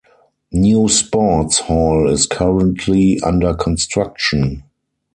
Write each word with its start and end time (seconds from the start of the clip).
New 0.51 0.89
sports 0.89 1.59
hall 1.59 2.09
is 2.09 2.25
currently 2.25 3.19
under 3.23 3.53
construction. 3.53 4.63